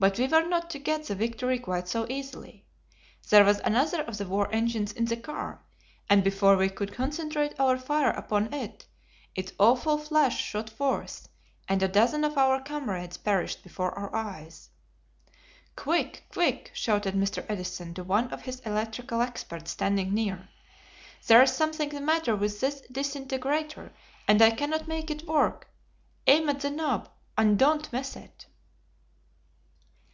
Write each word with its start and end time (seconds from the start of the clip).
But 0.00 0.16
we 0.16 0.28
were 0.28 0.46
not 0.46 0.70
to 0.70 0.78
get 0.78 1.06
the 1.08 1.16
victory 1.16 1.58
quite 1.58 1.88
so 1.88 2.06
easily. 2.08 2.64
There 3.30 3.44
was 3.44 3.58
another 3.64 4.00
of 4.02 4.16
the 4.16 4.26
war 4.28 4.48
engines 4.52 4.92
in 4.92 5.06
the 5.06 5.16
car, 5.16 5.60
and 6.08 6.22
before 6.22 6.56
we 6.56 6.68
could 6.68 6.92
concentrate 6.94 7.58
our 7.58 7.76
fire 7.76 8.12
upon 8.12 8.54
it, 8.54 8.86
its 9.34 9.50
awful 9.58 9.98
flash 9.98 10.40
shot 10.40 10.70
forth, 10.70 11.28
and 11.66 11.82
a 11.82 11.88
dozen 11.88 12.22
of 12.22 12.38
our 12.38 12.62
comrades 12.62 13.16
perished 13.16 13.64
before 13.64 13.90
our 13.98 14.14
eyes. 14.14 14.70
"Quick! 15.74 16.26
Quick!" 16.30 16.70
shouted 16.72 17.16
Mr. 17.16 17.44
Edison 17.48 17.92
to 17.94 18.04
one 18.04 18.28
of 18.32 18.42
his 18.42 18.60
electrical 18.60 19.20
experts 19.20 19.72
standing 19.72 20.14
near. 20.14 20.48
"There 21.26 21.42
is 21.42 21.50
something 21.50 21.88
the 21.88 22.00
matter 22.00 22.36
with 22.36 22.60
this 22.60 22.82
disintegrator, 22.82 23.92
and 24.28 24.40
I 24.40 24.52
cannot 24.52 24.86
make 24.86 25.10
it 25.10 25.26
work. 25.26 25.66
Aim 26.28 26.48
at 26.48 26.60
the 26.60 26.70
knob, 26.70 27.08
and 27.36 27.58
don't 27.58 27.92
miss 27.92 28.14
it." 28.14 28.46